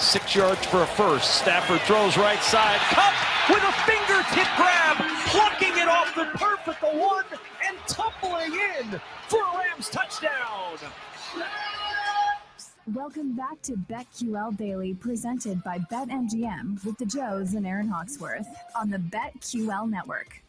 Six 0.00 0.34
yards 0.34 0.64
for 0.64 0.82
a 0.82 0.86
first. 0.86 1.36
Stafford 1.36 1.82
throws 1.82 2.16
right 2.16 2.42
side. 2.42 2.80
Kupp 2.88 3.14
with 3.50 3.62
a 3.62 3.72
fingertip 3.84 4.48
grab. 4.56 4.96
Plucking 5.26 5.76
it 5.76 5.88
off 5.88 6.14
the 6.14 6.24
perfect 6.38 6.82
one 6.82 7.24
and 7.68 7.76
tumbling 7.86 8.50
in 8.50 8.98
for 9.28 9.42
a 9.42 9.58
Rams 9.58 9.90
touchdown. 9.90 10.78
Welcome 12.94 13.36
back 13.36 13.60
to 13.62 13.72
BetQL 13.72 14.56
Daily, 14.56 14.94
presented 14.94 15.62
by 15.62 15.78
BetMGM 15.78 16.82
with 16.82 16.96
the 16.96 17.04
Joes 17.04 17.52
and 17.52 17.66
Aaron 17.66 17.88
Hawksworth 17.88 18.48
on 18.74 18.88
the 18.88 18.98
BetQL 18.98 19.88
Network. 19.88 20.42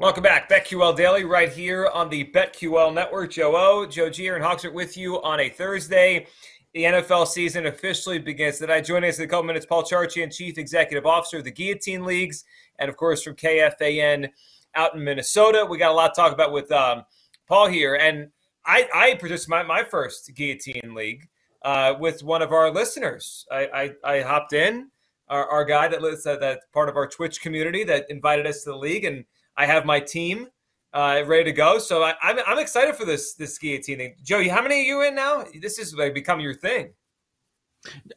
Welcome 0.00 0.22
back. 0.22 0.48
BetQL 0.48 0.96
Daily 0.96 1.24
right 1.24 1.52
here 1.52 1.88
on 1.92 2.08
the 2.08 2.24
BetQL 2.24 2.94
Network. 2.94 3.32
Joe 3.32 3.54
O, 3.56 3.86
Joe 3.86 4.08
G, 4.08 4.28
Aaron 4.28 4.42
Hawksworth 4.42 4.74
with 4.74 4.96
you 4.96 5.20
on 5.22 5.40
a 5.40 5.48
Thursday. 5.48 6.26
The 6.74 6.82
NFL 6.82 7.28
season 7.28 7.66
officially 7.66 8.18
begins. 8.18 8.58
Today, 8.58 8.80
joining 8.80 9.08
us 9.08 9.20
in 9.20 9.26
a 9.26 9.28
couple 9.28 9.44
minutes, 9.44 9.64
Paul 9.64 9.84
Charchian, 9.84 10.34
Chief 10.34 10.58
Executive 10.58 11.06
Officer 11.06 11.38
of 11.38 11.44
the 11.44 11.52
Guillotine 11.52 12.04
Leagues, 12.04 12.44
and 12.80 12.88
of 12.88 12.96
course 12.96 13.22
from 13.22 13.36
KFAN 13.36 14.28
out 14.74 14.96
in 14.96 15.04
Minnesota. 15.04 15.64
We 15.70 15.78
got 15.78 15.92
a 15.92 15.94
lot 15.94 16.14
to 16.14 16.20
talk 16.20 16.32
about 16.32 16.50
with 16.50 16.72
um, 16.72 17.04
Paul 17.46 17.68
here. 17.68 17.94
And 17.94 18.28
I, 18.66 18.88
I 18.92 19.14
produced 19.14 19.48
my, 19.48 19.62
my 19.62 19.84
first 19.84 20.32
guillotine 20.34 20.94
league 20.96 21.28
uh, 21.62 21.94
with 22.00 22.24
one 22.24 22.42
of 22.42 22.50
our 22.50 22.72
listeners. 22.72 23.46
I, 23.52 23.94
I, 24.04 24.16
I 24.16 24.20
hopped 24.22 24.52
in, 24.52 24.90
our, 25.28 25.48
our 25.48 25.64
guy 25.64 25.86
that 25.86 26.02
lives 26.02 26.26
uh, 26.26 26.38
that 26.38 26.62
part 26.72 26.88
of 26.88 26.96
our 26.96 27.06
Twitch 27.06 27.40
community 27.40 27.84
that 27.84 28.06
invited 28.10 28.48
us 28.48 28.64
to 28.64 28.70
the 28.70 28.76
league, 28.76 29.04
and 29.04 29.24
I 29.56 29.66
have 29.66 29.86
my 29.86 30.00
team 30.00 30.48
uh, 30.94 31.22
ready 31.26 31.44
to 31.44 31.52
go. 31.52 31.78
So 31.78 32.02
I, 32.02 32.10
am 32.10 32.16
I'm, 32.22 32.38
I'm 32.46 32.58
excited 32.58 32.94
for 32.94 33.04
this 33.04 33.34
this 33.34 33.58
guillotine 33.58 33.98
thing. 33.98 34.14
Joey, 34.22 34.48
how 34.48 34.62
many 34.62 34.76
are 34.76 34.82
you 34.82 35.02
in 35.02 35.14
now? 35.14 35.44
This 35.60 35.78
is 35.78 35.94
like 35.94 36.14
become 36.14 36.40
your 36.40 36.54
thing. 36.54 36.92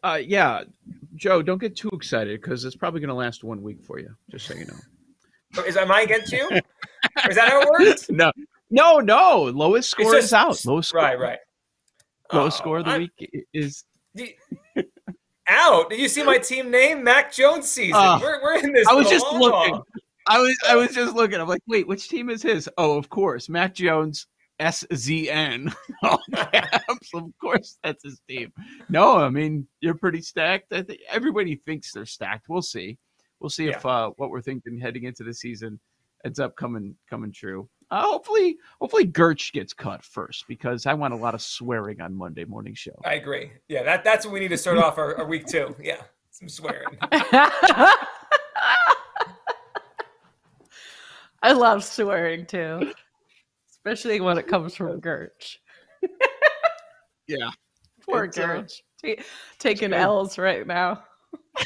Uh, 0.03 0.19
yeah, 0.23 0.63
Joe, 1.15 1.41
don't 1.41 1.57
get 1.57 1.75
too 1.75 1.89
excited 1.89 2.41
because 2.41 2.63
it's 2.63 2.75
probably 2.75 3.01
going 3.01 3.09
to 3.09 3.15
last 3.15 3.43
one 3.43 3.61
week 3.61 3.83
for 3.83 3.99
you. 3.99 4.15
Just 4.31 4.45
so 4.45 4.53
you 4.53 4.65
know. 4.65 5.63
Is 5.65 5.75
am 5.75 5.91
I 5.91 6.01
against 6.01 6.31
you? 6.31 6.47
is 7.29 7.35
that 7.35 7.49
how 7.49 7.61
it 7.61 7.69
works? 7.69 8.09
no, 8.09 8.31
no, 8.69 8.99
no. 8.99 9.43
Lowest 9.53 9.89
score 9.89 10.13
just, 10.13 10.27
is 10.27 10.33
out. 10.33 10.65
Lowest 10.65 10.89
score. 10.89 11.01
Right, 11.01 11.19
right. 11.19 11.39
Lowest 12.31 12.57
oh, 12.57 12.61
score 12.61 12.77
of 12.79 12.85
the 12.85 12.91
I'm, 12.91 13.09
week 13.17 13.47
is 13.53 13.83
out. 15.47 15.89
Did 15.89 15.99
you 15.99 16.09
see 16.09 16.23
my 16.23 16.37
team 16.43 16.69
name? 16.69 17.03
Mac 17.03 17.33
Jones 17.33 17.69
season. 17.69 17.95
Uh, 17.95 18.19
we're, 18.21 18.41
we're 18.43 18.57
in 18.57 18.71
this. 18.73 18.87
I 18.87 18.93
was 18.93 19.09
just 19.09 19.25
looking. 19.31 19.81
I 20.27 20.39
was 20.39 20.57
I 20.67 20.75
was 20.75 20.93
just 20.93 21.15
looking. 21.15 21.39
I'm 21.39 21.47
like, 21.47 21.61
wait, 21.67 21.87
which 21.87 22.09
team 22.09 22.29
is 22.29 22.41
his? 22.41 22.69
Oh, 22.77 22.97
of 22.97 23.09
course, 23.09 23.49
Mac 23.49 23.73
Jones. 23.73 24.27
SZN. 24.59 25.71
of 26.03 27.23
course, 27.39 27.77
that's 27.83 28.03
his 28.03 28.19
team. 28.27 28.51
No, 28.89 29.17
I 29.17 29.29
mean 29.29 29.67
you're 29.81 29.93
pretty 29.93 30.21
stacked. 30.21 30.73
I 30.73 30.81
think 30.81 31.01
everybody 31.09 31.55
thinks 31.55 31.91
they're 31.91 32.05
stacked. 32.05 32.49
We'll 32.49 32.61
see. 32.61 32.97
We'll 33.39 33.49
see 33.49 33.65
yeah. 33.65 33.77
if 33.77 33.85
uh, 33.85 34.11
what 34.17 34.29
we're 34.29 34.41
thinking 34.41 34.79
heading 34.79 35.03
into 35.03 35.23
the 35.23 35.33
season 35.33 35.79
ends 36.25 36.39
up 36.39 36.55
coming 36.55 36.95
coming 37.09 37.31
true. 37.31 37.69
Uh, 37.89 38.01
hopefully, 38.01 38.57
hopefully 38.81 39.05
Gerch 39.05 39.53
gets 39.53 39.73
cut 39.73 40.03
first 40.03 40.45
because 40.47 40.85
I 40.85 40.93
want 40.93 41.13
a 41.13 41.17
lot 41.17 41.33
of 41.33 41.41
swearing 41.41 42.01
on 42.01 42.13
Monday 42.15 42.43
morning 42.43 42.73
show. 42.73 42.99
I 43.05 43.13
agree. 43.13 43.51
Yeah, 43.69 43.83
that 43.83 44.03
that's 44.03 44.25
what 44.25 44.33
we 44.33 44.39
need 44.39 44.49
to 44.49 44.57
start 44.57 44.77
off 44.83 44.97
our, 44.97 45.17
our 45.17 45.25
week 45.25 45.45
two. 45.45 45.75
Yeah, 45.81 46.01
some 46.31 46.49
swearing. 46.49 46.97
I 51.41 51.53
love 51.53 51.83
swearing 51.83 52.45
too, 52.45 52.93
especially 53.69 54.19
when 54.19 54.37
it 54.37 54.47
comes 54.47 54.75
from 54.75 54.99
Gerch. 54.99 55.57
yeah, 57.27 57.49
poor 58.07 58.25
it's, 58.25 58.37
Gerch 58.37 58.81
uh, 59.05 59.21
taking 59.59 59.93
L's 59.93 60.37
right 60.37 60.65
now. 60.65 61.03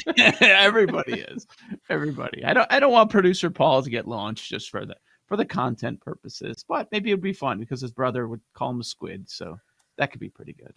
Everybody 0.40 1.20
is. 1.20 1.46
Everybody. 1.88 2.44
I 2.44 2.52
don't. 2.52 2.70
I 2.72 2.80
don't 2.80 2.92
want 2.92 3.10
producer 3.10 3.50
Paul 3.50 3.82
to 3.82 3.90
get 3.90 4.08
launched 4.08 4.48
just 4.48 4.70
for 4.70 4.84
the 4.84 4.96
for 5.26 5.36
the 5.36 5.44
content 5.44 6.00
purposes, 6.00 6.64
but 6.68 6.88
maybe 6.92 7.10
it'd 7.10 7.22
be 7.22 7.32
fun 7.32 7.58
because 7.58 7.80
his 7.80 7.92
brother 7.92 8.28
would 8.28 8.40
call 8.54 8.70
him 8.70 8.80
a 8.80 8.84
squid, 8.84 9.28
so 9.28 9.58
that 9.98 10.10
could 10.10 10.20
be 10.20 10.28
pretty 10.28 10.52
good. 10.52 10.74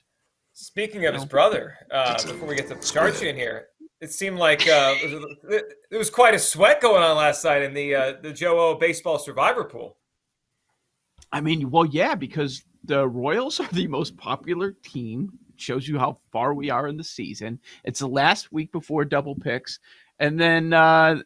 Speaking 0.54 1.06
of 1.06 1.14
his 1.14 1.26
brother, 1.26 1.76
uh, 1.92 2.14
before 2.14 2.48
we 2.48 2.56
get 2.56 2.70
to 2.70 2.76
Charchian 2.76 3.36
here, 3.36 3.68
it 4.02 4.12
seemed 4.12 4.38
like 4.38 4.68
uh, 4.68 4.96
there 5.90 6.00
was 6.00 6.10
quite 6.10 6.34
a 6.34 6.40
sweat 6.40 6.82
going 6.82 7.02
on 7.02 7.18
last 7.18 7.44
night 7.44 7.62
in 7.62 7.74
the 7.74 7.96
uh, 7.96 8.14
the 8.22 8.32
Joe 8.32 8.60
O 8.60 8.76
baseball 8.76 9.18
survivor 9.18 9.64
pool. 9.64 9.98
I 11.32 11.42
mean, 11.42 11.72
well, 11.72 11.86
yeah, 11.86 12.16
because 12.16 12.64
the 12.84 13.08
Royals 13.08 13.60
are 13.60 13.70
the 13.72 13.88
most 13.88 14.18
popular 14.18 14.76
team. 14.84 15.32
It 15.50 15.60
shows 15.60 15.88
you 15.88 15.98
how 15.98 16.20
far 16.32 16.54
we 16.54 16.70
are 16.70 16.88
in 16.88 16.98
the 16.98 17.04
season. 17.04 17.60
It's 17.84 18.00
the 18.00 18.08
last 18.08 18.52
week 18.52 18.72
before 18.72 19.06
double 19.06 19.36
picks, 19.36 19.80
and 20.20 20.40
then 20.40 20.74
uh, 20.74 21.22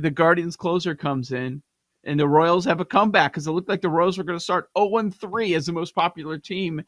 the 0.00 0.10
Guardians 0.10 0.56
closer 0.56 0.94
comes 0.94 1.32
in, 1.32 1.62
and 2.04 2.18
the 2.18 2.28
Royals 2.28 2.64
have 2.64 2.80
a 2.80 2.86
comeback 2.86 3.32
because 3.32 3.46
it 3.46 3.52
looked 3.52 3.68
like 3.68 3.82
the 3.82 3.90
Royals 3.90 4.16
were 4.16 4.24
going 4.24 4.38
to 4.38 4.44
start 4.44 4.70
0 4.76 5.10
3 5.10 5.54
as 5.54 5.66
the 5.66 5.72
most 5.72 5.94
popular 5.94 6.38
team. 6.38 6.82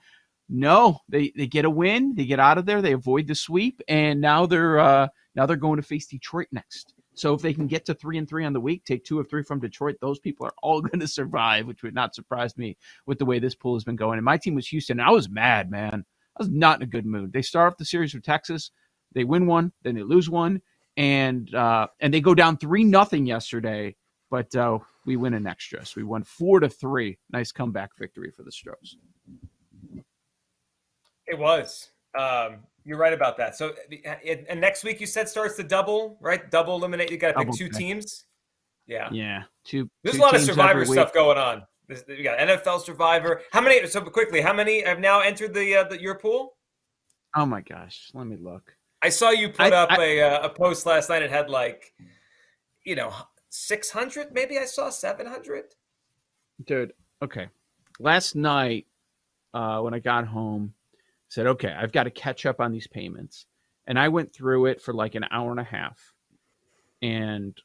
No, 0.53 0.99
they 1.09 1.33
they 1.37 1.47
get 1.47 1.65
a 1.65 1.71
win, 1.71 2.16
they 2.16 2.27
get 2.27 2.41
out 2.41 2.59
of 2.59 2.66
there, 2.66 2.83
they 2.83 2.93
avoid 2.93 3.28
the 3.28 3.37
sweep, 3.37 3.81
and 3.87 4.21
now 4.21 4.47
they're 4.47 4.81
uh, 4.81 5.06
now 5.37 5.47
they're 5.47 5.56
going 5.56 5.77
to 5.77 5.83
face 5.83 6.06
Detroit 6.06 6.49
next. 6.50 6.93
So 7.15 7.34
if 7.34 7.41
they 7.41 7.53
can 7.53 7.69
get 7.69 7.84
to 7.87 7.94
three 7.94 8.19
and 8.19 8.28
three 8.28 8.44
on 8.44 8.53
the 8.53 8.60
week, 8.60 8.84
take 8.84 9.05
two 9.05 9.21
of 9.21 9.31
three 9.31 9.44
from 9.44 9.60
Detroit, 9.60 9.97
those 10.00 10.19
people 10.19 10.47
are 10.47 10.55
all 10.60 10.81
going 10.81 10.99
to 10.99 11.06
survive, 11.06 11.66
which 11.66 11.84
would 11.84 11.94
not 11.94 12.16
surprise 12.16 12.56
me 12.56 12.77
with 13.06 13.19
the 13.21 13.25
way 13.25 13.39
this 13.39 13.55
pool 13.55 13.75
has 13.75 13.84
been 13.84 13.94
going. 13.94 14.19
And 14.19 14.25
my 14.25 14.39
team 14.39 14.56
was 14.56 14.66
Houston. 14.69 14.99
I 14.99 15.10
was 15.10 15.28
mad, 15.28 15.71
man. 15.71 16.05
I 16.37 16.43
was 16.43 16.49
not 16.49 16.78
in 16.78 16.83
a 16.83 16.91
good 16.91 17.06
mood. 17.06 17.33
They 17.33 17.43
start 17.43 17.72
off 17.72 17.78
the 17.78 17.84
series 17.84 18.12
with 18.12 18.25
Texas, 18.25 18.72
they 19.15 19.25
win 19.25 19.47
one, 19.47 19.72
then 19.83 19.94
they 19.94 20.03
lose 20.03 20.28
one, 20.28 20.62
and 20.97 21.55
uh, 21.55 21.87
and 22.00 22.12
they 22.12 22.21
go 22.21 22.34
down 22.34 22.56
three 22.56 22.83
nothing 22.83 23.25
yesterday. 23.25 23.94
But 24.31 24.55
uh, 24.56 24.78
we 25.06 25.16
win 25.16 25.34
in 25.34 25.47
extras. 25.47 25.94
We 25.94 26.05
won 26.05 26.25
four 26.25 26.60
to 26.60 26.69
three. 26.69 27.19
Nice 27.33 27.53
comeback 27.53 27.91
victory 27.99 28.33
for 28.37 28.43
the 28.43 28.53
Stros. 28.53 28.97
It 31.31 31.39
was. 31.39 31.89
Um, 32.19 32.59
you're 32.85 32.99
right 32.99 33.13
about 33.13 33.37
that. 33.39 33.57
So, 33.57 33.73
and 34.49 34.61
next 34.61 34.85
week 34.85 35.01
you 35.01 35.07
said 35.07 35.29
starts 35.29 35.57
the 35.57 35.63
double, 35.63 36.19
right? 36.21 36.51
Double 36.51 36.75
eliminate. 36.77 37.11
You 37.11 37.19
got 37.19 37.33
to 37.33 37.45
pick 37.45 37.55
two 37.55 37.69
teams. 37.69 38.25
Yeah. 38.87 39.09
Yeah. 39.13 39.45
Two. 39.65 39.89
There's 40.03 40.17
two 40.17 40.21
a 40.21 40.25
lot 40.25 40.35
of 40.35 40.43
Survivor 40.43 40.85
stuff 40.85 41.13
going 41.13 41.39
on. 41.39 41.63
We 42.09 42.23
got 42.23 42.39
NFL 42.39 42.83
Survivor. 42.83 43.43
How 43.53 43.61
many? 43.61 43.87
So 43.87 44.01
quickly, 44.01 44.41
how 44.41 44.53
many 44.53 44.83
have 44.85 45.01
now 45.01 45.21
entered 45.21 45.54
the 45.54 45.77
uh, 45.77 45.84
the 45.84 46.01
your 46.01 46.16
pool? 46.16 46.57
Oh 47.37 47.47
my 47.47 47.60
gosh, 47.60 48.10
let 48.15 48.27
me 48.27 48.37
look. 48.37 48.75
I 49.03 49.09
saw 49.09 49.31
you 49.31 49.49
put 49.49 49.72
I, 49.72 49.77
up 49.77 49.91
I, 49.93 50.04
a 50.04 50.21
uh, 50.22 50.47
a 50.47 50.49
post 50.49 50.87
last 50.87 51.09
night. 51.09 51.22
It 51.22 51.31
had 51.31 51.51
like, 51.51 51.93
you 52.84 52.95
know, 52.95 53.13
600 53.51 54.33
maybe 54.33 54.59
i 54.59 54.65
saw 54.65 54.91
700 54.91 55.75
dude 56.65 56.93
okay 57.21 57.49
last 57.99 58.37
night 58.37 58.87
uh, 59.54 59.81
when 59.81 59.93
i 59.93 59.99
got 59.99 60.27
home 60.27 60.72
said 61.30 61.47
okay 61.47 61.72
i've 61.72 61.92
got 61.92 62.04
to 62.04 62.10
catch 62.10 62.44
up 62.44 62.60
on 62.60 62.72
these 62.72 62.86
payments 62.86 63.47
and 63.86 63.98
i 63.98 64.09
went 64.09 64.32
through 64.32 64.66
it 64.66 64.80
for 64.82 64.92
like 64.92 65.15
an 65.15 65.24
hour 65.30 65.50
and 65.50 65.60
a 65.60 65.65
half 65.65 66.12
and 67.03 67.56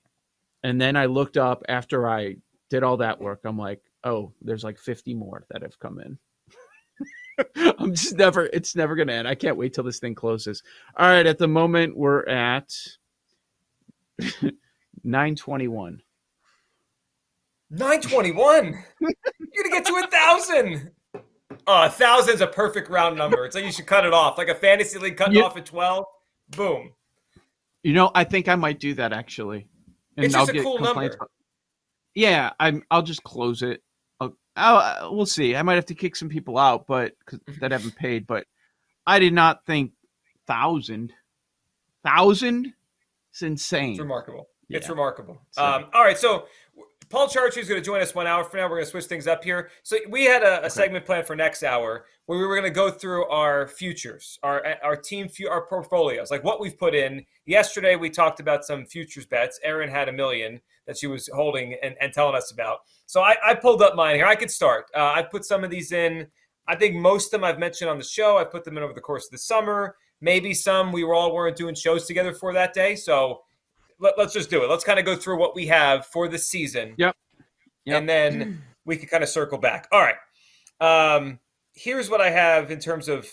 and 0.64 0.80
then 0.80 0.96
i 0.96 1.06
looked 1.06 1.36
up 1.36 1.64
after 1.68 2.08
i 2.10 2.36
did 2.70 2.84
all 2.84 2.98
that 2.98 3.20
work 3.20 3.42
i'm 3.44 3.58
like 3.58 3.82
oh 4.06 4.32
there's 4.42 4.64
like 4.64 4.80
50 4.80 5.14
more 5.14 5.46
that 5.50 5.62
have 5.62 5.78
come 5.80 6.00
in 6.00 6.18
i'm 7.80 7.94
just 7.94 8.16
never 8.16 8.46
it's 8.54 8.76
never 8.76 8.96
gonna 8.96 9.12
end 9.12 9.28
i 9.28 9.36
can't 9.36 9.58
wait 9.58 9.74
till 9.74 9.84
this 9.84 10.00
thing 10.00 10.16
closes 10.16 10.64
all 10.96 11.10
right 11.10 11.28
at 11.28 11.38
the 11.38 11.48
moment 11.48 11.98
we're 11.98 12.26
at 12.28 12.74
921. 15.06 16.02
921? 17.70 18.84
You're 19.00 19.12
going 19.54 19.64
to 19.64 19.70
get 19.70 19.86
to 19.86 19.94
a 19.94 20.08
thousand. 20.08 20.92
Oh, 21.68 21.86
a 21.86 21.90
thousand's 21.90 22.42
a 22.42 22.48
perfect 22.48 22.90
round 22.90 23.18
number. 23.18 23.46
It's 23.46 23.56
like 23.56 23.66
you 23.66 23.72
should 23.72 23.86
cut 23.88 24.06
it 24.06 24.14
off, 24.14 24.38
like 24.38 24.50
a 24.50 24.56
fantasy 24.56 25.00
league 25.00 25.18
cutting 25.18 25.36
Yeah. 25.36 25.44
off 25.44 25.58
at 25.58 25.66
twelve. 25.66 26.06
Boom. 26.50 26.94
You 27.84 27.94
know, 27.94 28.12
I 28.16 28.24
think 28.24 28.48
I 28.48 28.56
might 28.56 28.80
do 28.80 28.94
that 28.96 29.14
actually. 29.14 29.68
It's 30.18 30.34
just 30.34 30.50
a 30.52 30.62
cool 30.62 30.80
number. 30.80 31.16
Yeah, 32.14 32.52
I'm. 32.60 32.84
I'll 32.90 33.02
just 33.02 33.24
close 33.24 33.62
it. 33.62 33.84
I'll, 34.20 34.36
I'll, 34.56 34.78
uh, 34.78 35.12
we'll 35.12 35.26
see. 35.26 35.56
I 35.56 35.62
might 35.62 35.76
have 35.76 35.86
to 35.88 35.96
kick 35.96 36.16
some 36.16 36.30
people 36.30 36.58
out, 36.58 36.88
but 36.88 37.14
'cause- 37.26 37.40
that 37.60 37.72
haven't 37.72 37.96
paid. 37.96 38.26
But 38.26 38.48
I 39.06 39.20
did 39.20 39.34
not 39.34 39.66
think 39.66 39.92
thousand. 40.48 41.12
Thousand. 42.04 42.74
It's 43.32 43.42
insane. 43.42 43.92
It's 43.92 44.00
remarkable. 44.00 44.48
It's 44.70 44.90
remarkable. 44.90 45.42
Um, 45.58 45.86
all 45.94 46.04
right, 46.04 46.18
so 46.18 46.48
Paul 47.16 47.30
Charchian 47.30 47.60
is 47.60 47.70
going 47.70 47.82
to 47.82 47.86
join 47.86 48.02
us 48.02 48.14
one 48.14 48.28
hour 48.28 48.44
from 48.44 48.60
now. 48.60 48.66
We're 48.66 48.76
going 48.76 48.84
to 48.84 48.92
switch 48.92 49.06
things 49.06 49.26
up 49.26 49.42
here. 49.42 49.70
So 49.84 49.96
we 50.10 50.26
had 50.26 50.44
a, 50.44 50.66
a 50.66 50.70
segment 50.70 51.06
planned 51.06 51.26
for 51.26 51.34
next 51.34 51.64
hour 51.64 52.08
where 52.26 52.38
we 52.38 52.46
were 52.46 52.58
going 52.58 52.68
to 52.68 52.76
go 52.76 52.92
through 52.92 53.26
our 53.28 53.70
futures, 53.70 54.38
our 54.44 54.76
our 54.84 54.98
team, 54.98 55.30
our 55.50 55.66
portfolios, 55.66 56.30
like 56.30 56.44
what 56.44 56.60
we've 56.60 56.78
put 56.78 56.94
in. 56.94 57.26
Yesterday 57.46 57.96
we 57.96 58.10
talked 58.10 58.42
about 58.42 58.66
some 58.66 58.86
futures 58.86 59.26
bets. 59.26 59.62
Aaron 59.64 59.90
had 59.90 60.10
a 60.10 60.12
million 60.12 60.60
that 60.88 60.98
she 60.98 61.08
was 61.08 61.30
holding 61.34 61.78
and, 61.82 61.96
and 62.02 62.12
telling 62.12 62.36
us 62.36 62.52
about. 62.52 62.80
So 63.06 63.22
I, 63.22 63.36
I 63.42 63.56
pulled 63.56 63.82
up 63.82 63.96
mine 63.96 64.18
here. 64.18 64.26
I 64.26 64.36
could 64.36 64.52
start. 64.52 64.88
Uh, 64.94 65.14
I 65.16 65.22
put 65.22 65.46
some 65.46 65.64
of 65.64 65.70
these 65.70 65.94
in. 65.94 66.28
I 66.68 66.76
think 66.76 66.98
most 66.98 67.28
of 67.28 67.40
them 67.40 67.46
I've 67.46 67.60
mentioned 67.60 67.90
on 67.90 67.98
the 67.98 68.04
show. 68.04 68.38
I 68.38 68.44
put 68.44 68.66
them 68.66 68.76
in 68.76 68.84
over 68.84 68.92
the 68.92 69.00
course 69.00 69.28
of 69.28 69.32
the 69.32 69.38
summer. 69.38 69.96
Maybe 70.20 70.54
some 70.54 70.92
we 70.92 71.06
were 71.06 71.14
all 71.14 71.34
weren't 71.34 71.56
doing 71.56 71.76
shows 71.76 72.08
together 72.08 72.34
for 72.34 72.52
that 72.52 72.74
day. 72.74 72.98
So 72.98 73.44
let, 74.00 74.18
us 74.20 74.34
just 74.34 74.50
do 74.50 74.64
it. 74.64 74.70
Let's 74.70 74.84
kind 74.84 75.00
of 75.00 75.06
go 75.06 75.16
through 75.16 75.38
what 75.40 75.56
we 75.56 75.68
have 75.68 76.06
for 76.08 76.28
the 76.28 76.38
season. 76.40 76.96
Yep. 76.98 77.16
Yep. 77.86 77.98
And 78.00 78.10
then 78.10 78.62
we 78.86 78.98
can 78.98 79.08
kind 79.08 79.24
of 79.24 79.30
circle 79.30 79.58
back. 79.58 79.88
All 79.92 80.02
right. 80.02 80.16
Um, 80.82 81.40
here's 81.74 82.10
what 82.10 82.22
I 82.22 82.30
have 82.30 82.72
in 82.72 82.80
terms 82.80 83.08
of 83.08 83.28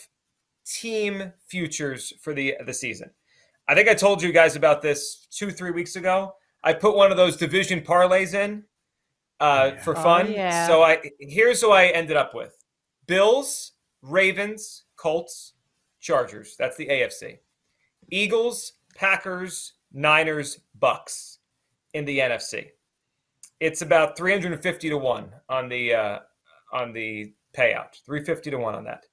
team 0.64 1.32
futures 1.48 2.12
for 2.20 2.34
the 2.34 2.54
the 2.66 2.72
season. 2.74 3.10
I 3.68 3.74
think 3.74 3.88
I 3.88 3.94
told 3.94 4.22
you 4.22 4.32
guys 4.32 4.56
about 4.56 4.82
this 4.82 5.26
two, 5.30 5.50
three 5.50 5.70
weeks 5.70 5.96
ago. 5.96 6.34
I 6.64 6.72
put 6.72 6.94
one 6.96 7.10
of 7.10 7.16
those 7.16 7.36
division 7.36 7.80
parlays 7.80 8.34
in 8.34 8.64
uh, 9.40 9.72
for 9.76 9.96
Oh, 9.96 10.02
fun. 10.02 10.30
yeah. 10.32 10.66
So 10.66 10.82
I 10.82 10.98
here's 11.18 11.60
who 11.60 11.70
I 11.72 11.86
ended 11.86 12.16
up 12.16 12.34
with: 12.34 12.54
Bills, 13.06 13.72
Ravens, 14.02 14.84
Colts, 14.96 15.54
Chargers. 16.00 16.54
That's 16.58 16.76
the 16.76 16.86
AFC. 16.86 17.38
Eagles, 18.10 18.74
Packers, 18.94 19.72
Niners, 19.92 20.60
Bucks 20.78 21.38
in 21.94 22.04
the 22.04 22.18
NFC. 22.18 22.68
It's 23.60 23.82
about 23.82 24.16
350 24.16 24.88
to 24.88 24.98
1 24.98 25.32
on 25.48 25.68
the 25.68 25.94
uh, 25.94 26.18
on 26.72 26.92
the 26.92 27.32
payout. 27.56 27.94
350 28.04 28.50
to 28.50 28.58
1 28.58 28.74
on 28.74 28.84
that. 28.84 29.06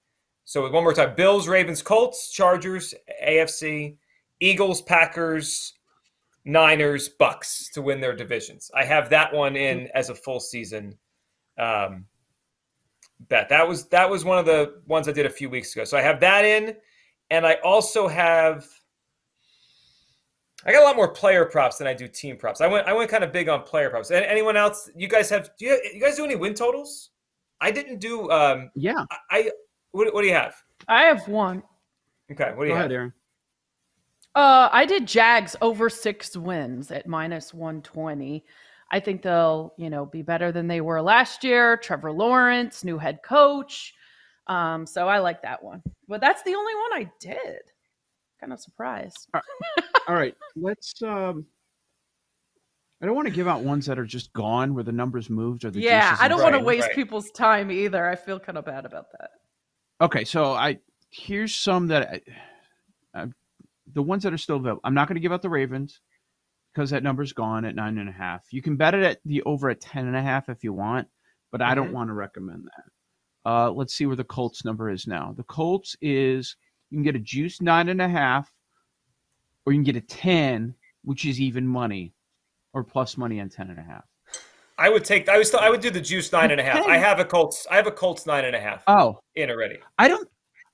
So 0.46 0.68
one 0.70 0.84
more 0.84 0.94
time. 0.94 1.14
Bills, 1.16 1.48
Ravens, 1.48 1.84
Colts, 1.84 2.32
Chargers, 2.32 2.96
AFC, 3.24 3.98
Eagles, 4.40 4.82
Packers, 4.82 5.74
Niners, 6.46 7.10
Bucks 7.10 7.70
to 7.74 7.82
win 7.84 8.02
their 8.02 8.16
divisions. 8.16 8.72
I 8.74 8.84
have 8.86 9.10
that 9.12 9.34
one 9.34 9.56
in 9.56 9.90
as 9.94 10.10
a 10.10 10.16
full 10.16 10.40
season 10.40 10.98
um, 11.60 12.06
bet. 13.28 13.50
That 13.50 13.68
was 13.68 13.88
that 13.90 14.10
was 14.10 14.26
one 14.26 14.40
of 14.40 14.48
the 14.48 14.82
ones 14.88 15.08
I 15.08 15.12
did 15.12 15.28
a 15.28 15.30
few 15.30 15.50
weeks 15.50 15.76
ago. 15.76 15.84
So 15.84 15.98
I 15.98 16.02
have 16.02 16.20
that 16.22 16.46
in, 16.46 16.76
and 17.30 17.46
I 17.46 17.56
also 17.64 18.08
have 18.08 18.66
I 20.66 20.74
got 20.74 20.82
a 20.82 20.86
lot 20.86 20.96
more 20.96 21.08
player 21.08 21.46
props 21.46 21.78
than 21.78 21.88
I 21.88 21.94
do 21.94 22.08
team 22.08 22.36
props. 22.38 22.60
I 22.62 22.68
went 22.68 22.88
I 22.88 22.94
went 22.94 23.10
kind 23.10 23.24
of 23.24 23.32
big 23.32 23.48
on 23.48 23.64
player 23.64 23.90
props. 23.90 24.12
And 24.12 24.26
anyone 24.26 24.58
else? 24.58 24.90
You 24.96 25.08
guys 25.08 25.30
have? 25.30 25.50
Do 25.58 25.66
you, 25.66 25.82
you 25.94 26.02
guys 26.02 26.16
do 26.18 26.26
any 26.26 26.36
win 26.36 26.54
totals? 26.54 27.12
I 27.62 27.72
didn't 27.72 28.00
do. 28.00 28.30
Um, 28.32 28.70
Yeah. 28.76 29.06
I, 29.12 29.18
I 29.32 29.52
what, 29.92 30.14
what 30.14 30.22
do 30.22 30.28
you 30.28 30.34
have? 30.34 30.56
I 30.88 31.04
have 31.04 31.28
one. 31.28 31.64
Okay, 32.32 32.52
what 32.54 32.56
do 32.56 32.56
Go 32.58 32.64
you 32.64 32.70
have? 32.72 32.80
ahead, 32.82 32.92
Aaron. 32.92 33.14
Uh, 34.36 34.70
I 34.72 34.86
did 34.86 35.08
Jags 35.08 35.56
over 35.62 35.90
six 35.90 36.38
wins 36.38 36.92
at 36.92 37.08
minus 37.08 37.54
120. 37.54 38.46
I 38.92 39.00
think 39.00 39.22
they'll, 39.22 39.74
you 39.78 39.90
know, 39.90 40.06
be 40.06 40.22
better 40.22 40.52
than 40.52 40.68
they 40.68 40.82
were 40.82 41.02
last 41.02 41.44
year. 41.44 41.78
Trevor 41.78 42.12
Lawrence, 42.12 42.84
new 42.84 42.98
head 42.98 43.20
coach. 43.24 43.94
Um, 44.48 44.86
so 44.86 45.08
I 45.08 45.20
like 45.20 45.42
that 45.42 45.62
one. 45.64 45.82
But 46.08 46.22
that's 46.22 46.44
the 46.44 46.54
only 46.54 46.74
one 46.76 46.94
I 46.94 47.12
did. 47.20 47.62
Kind 48.40 48.54
of 48.54 48.60
surprised. 48.60 49.28
All 50.08 50.16
right, 50.16 50.36
let's. 50.56 51.02
um 51.04 51.46
I 53.02 53.06
don't 53.06 53.16
want 53.16 53.28
to 53.30 53.34
give 53.34 53.48
out 53.48 53.62
ones 53.64 53.86
that 53.86 53.98
are 53.98 54.06
just 54.06 54.34
gone 54.34 54.74
where 54.74 54.84
the 54.84 54.92
numbers 54.92 55.30
moved 55.30 55.64
or 55.64 55.72
the 55.72 55.80
yeah, 55.80 56.18
I 56.20 56.28
don't 56.28 56.42
want 56.42 56.56
to 56.56 56.62
waste 56.62 56.88
right. 56.88 56.96
people's 56.96 57.32
time 57.32 57.72
either. 57.72 58.06
I 58.06 58.16
feel 58.18 58.40
kind 58.40 58.58
of 58.58 58.66
bad 58.66 58.86
about 58.86 59.06
that. 59.18 59.30
Okay, 60.02 60.26
so 60.26 60.54
I 60.54 60.80
here's 61.10 61.56
some 61.56 61.88
that 61.88 62.22
I, 63.16 63.22
I, 63.22 63.28
the 63.94 64.04
ones 64.04 64.24
that 64.24 64.34
are 64.34 64.38
still 64.38 64.58
available. 64.58 64.82
I'm 64.84 64.94
not 64.94 65.08
going 65.08 65.16
to 65.16 65.22
give 65.22 65.32
out 65.32 65.42
the 65.42 65.50
Ravens 65.50 66.02
because 66.74 66.90
that 66.90 67.04
number's 67.04 67.32
gone 67.34 67.64
at 67.66 67.74
nine 67.76 67.98
and 67.98 68.10
a 68.10 68.14
half. 68.14 68.44
You 68.52 68.62
can 68.62 68.76
bet 68.76 68.94
it 68.94 69.04
at 69.04 69.20
the 69.26 69.44
over 69.44 69.70
at 69.70 69.80
ten 69.82 70.08
and 70.08 70.16
a 70.16 70.22
half 70.22 70.50
if 70.50 70.64
you 70.64 70.74
want, 70.74 71.08
but 71.52 71.62
I 71.62 71.76
don't 71.76 71.90
Mhm. 71.90 71.94
want 71.94 72.10
to 72.10 72.14
recommend 72.14 72.66
that. 72.66 73.50
Uh, 73.50 73.72
let's 73.72 73.96
see 73.96 74.06
where 74.06 74.18
the 74.18 74.24
Colts 74.26 74.66
number 74.66 74.90
is 74.90 75.08
now. 75.08 75.34
The 75.36 75.44
Colts 75.44 75.96
is 76.02 76.58
you 76.90 76.98
can 76.98 77.04
get 77.04 77.16
a 77.16 77.20
juice 77.20 77.62
nine 77.62 77.90
and 77.90 78.02
a 78.02 78.08
half, 78.08 78.52
or 79.66 79.74
you 79.74 79.78
can 79.78 79.84
get 79.84 79.96
a 79.96 80.02
ten, 80.02 80.74
which 81.04 81.26
is 81.26 81.40
even 81.40 81.66
money, 81.68 82.14
or 82.74 82.84
plus 82.84 83.18
money 83.18 83.40
on 83.40 83.50
ten 83.50 83.70
and 83.70 83.80
a 83.80 83.84
half. 83.84 84.06
I 84.78 84.90
would 84.90 85.04
take. 85.04 85.28
I 85.28 85.38
was. 85.38 85.54
I 85.54 85.70
would 85.70 85.82
do 85.82 85.90
the 85.90 86.02
juice 86.02 86.32
nine 86.32 86.52
and 86.52 86.60
a 86.60 86.64
half. 86.64 86.86
I 86.86 86.98
have 86.98 87.20
a 87.20 87.26
Colts. 87.26 87.68
I 87.70 87.76
have 87.76 87.88
a 87.88 87.92
Colts 87.92 88.26
nine 88.26 88.46
and 88.46 88.56
a 88.56 88.60
half 88.60 88.84
Oh, 88.88 89.20
in 89.36 89.50
already. 89.50 89.78
I 89.98 90.08
don't 90.08 90.28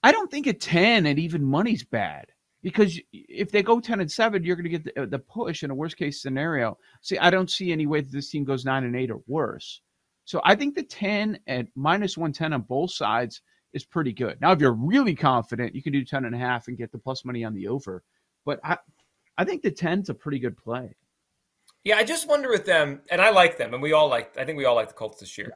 I 0.06 0.12
don't 0.12 0.30
think 0.30 0.46
a 0.46 0.54
10 0.54 1.08
and 1.08 1.18
even 1.18 1.44
money's 1.44 1.84
bad 1.84 2.28
because 2.62 3.00
if 3.12 3.50
they 3.50 3.64
go 3.64 3.80
10 3.80 4.02
and 4.02 4.12
7 4.12 4.44
you're 4.44 4.56
going 4.56 4.70
to 4.72 4.78
get 4.78 4.96
the, 4.96 5.08
the 5.08 5.18
push 5.18 5.64
in 5.64 5.72
a 5.72 5.76
worst 5.76 5.98
case 5.98 6.22
scenario. 6.22 6.78
See, 7.02 7.18
I 7.18 7.32
don't 7.32 7.50
see 7.50 7.72
any 7.72 7.88
way 7.88 8.02
that 8.02 8.12
this 8.12 8.30
team 8.30 8.44
goes 8.44 8.66
9 8.66 8.84
and 8.84 8.96
8 8.96 9.10
or 9.10 9.22
worse. 9.26 9.82
So 10.24 10.42
I 10.44 10.54
think 10.54 10.76
the 10.76 10.84
10 10.84 11.40
at 11.48 11.66
minus 11.74 12.20
110 12.20 12.54
on 12.54 12.62
both 12.62 12.92
sides 12.92 13.42
is 13.75 13.86
pretty 13.86 14.13
good. 14.13 14.42
Now 14.42 14.51
if 14.51 14.60
you're 14.60 14.74
really 14.74 15.13
confident, 15.13 15.75
you 15.75 15.83
can 15.83 15.94
do 15.94 16.04
10 16.04 16.25
and 16.25 16.33
a 16.33 16.38
half 16.38 16.68
and 16.68 16.77
get 16.77 16.92
the 16.92 16.98
plus 16.98 17.24
money 17.25 17.44
on 17.44 17.54
the 17.54 17.68
over. 17.68 18.04
But 18.45 18.60
I 18.63 18.77
I 19.38 19.44
think 19.44 19.62
the 19.62 19.72
10's 19.72 20.10
a 20.10 20.13
pretty 20.13 20.39
good 20.39 20.57
play. 20.57 20.95
Yeah, 21.83 21.98
I 21.98 22.04
just 22.04 22.27
wonder 22.27 22.50
with 22.50 22.66
them, 22.66 23.01
and 23.12 23.22
I 23.22 23.30
like 23.30 23.57
them, 23.57 23.74
and 23.74 23.83
we 23.83 23.94
all 23.94 24.07
like. 24.07 24.36
I 24.39 24.44
think 24.44 24.57
we 24.57 24.66
all 24.66 24.74
like 24.74 24.88
the 24.88 24.95
Colts 24.95 25.19
this 25.19 25.38
year. 25.38 25.56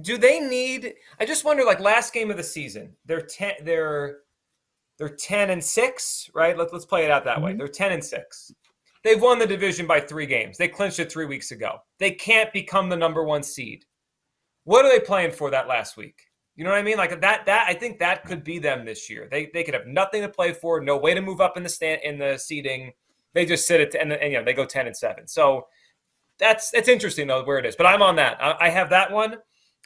Do 0.00 0.16
they 0.16 0.40
need? 0.40 0.94
I 1.20 1.26
just 1.26 1.44
wonder. 1.44 1.64
Like 1.64 1.80
last 1.80 2.14
game 2.14 2.30
of 2.30 2.36
the 2.36 2.42
season, 2.42 2.96
they're 3.04 3.20
ten. 3.20 3.52
They're 3.62 4.18
they're 4.98 5.10
ten 5.10 5.50
and 5.50 5.62
six, 5.62 6.30
right? 6.34 6.56
Let's 6.56 6.72
let's 6.72 6.86
play 6.86 7.04
it 7.04 7.10
out 7.10 7.24
that 7.24 7.42
way. 7.42 7.50
Mm-hmm. 7.50 7.58
They're 7.58 7.68
ten 7.68 7.92
and 7.92 8.02
six. 8.02 8.52
They've 9.04 9.20
won 9.20 9.38
the 9.38 9.46
division 9.46 9.86
by 9.86 10.00
three 10.00 10.26
games. 10.26 10.56
They 10.56 10.68
clinched 10.68 11.00
it 11.00 11.10
three 11.10 11.26
weeks 11.26 11.50
ago. 11.50 11.78
They 11.98 12.12
can't 12.12 12.52
become 12.52 12.88
the 12.88 12.96
number 12.96 13.24
one 13.24 13.42
seed. 13.42 13.84
What 14.64 14.84
are 14.84 14.90
they 14.90 15.04
playing 15.04 15.32
for 15.32 15.50
that 15.50 15.66
last 15.66 15.96
week? 15.96 16.22
You 16.54 16.64
know 16.64 16.70
what 16.70 16.78
I 16.78 16.82
mean? 16.82 16.96
Like 16.96 17.20
that. 17.20 17.44
That 17.44 17.66
I 17.68 17.74
think 17.74 17.98
that 17.98 18.24
could 18.24 18.44
be 18.44 18.58
them 18.58 18.86
this 18.86 19.10
year. 19.10 19.28
They 19.30 19.50
they 19.52 19.64
could 19.64 19.74
have 19.74 19.86
nothing 19.86 20.22
to 20.22 20.28
play 20.28 20.54
for, 20.54 20.80
no 20.80 20.96
way 20.96 21.12
to 21.12 21.20
move 21.20 21.40
up 21.40 21.56
in 21.56 21.64
the 21.64 21.68
stand 21.68 22.00
in 22.02 22.18
the 22.18 22.38
seeding. 22.38 22.92
They 23.34 23.44
just 23.44 23.66
sit 23.66 23.80
at 23.80 23.94
and, 23.94 24.12
and 24.12 24.32
you 24.32 24.38
know 24.38 24.44
they 24.44 24.54
go 24.54 24.64
ten 24.64 24.86
and 24.86 24.96
seven. 24.96 25.26
So 25.26 25.66
that's 26.38 26.70
that's 26.70 26.88
interesting 26.88 27.26
though 27.26 27.44
where 27.44 27.58
it 27.58 27.66
is. 27.66 27.76
But 27.76 27.86
I'm 27.86 28.02
on 28.02 28.16
that. 28.16 28.38
I, 28.40 28.56
I 28.60 28.68
have 28.70 28.90
that 28.90 29.10
one. 29.10 29.36